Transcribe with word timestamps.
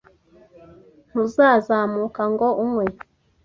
Ntuzazamuka 1.09 2.21
ngo 2.31 2.47
unywe? 2.63 2.85